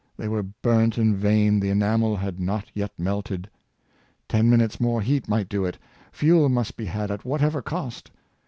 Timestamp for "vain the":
1.15-1.69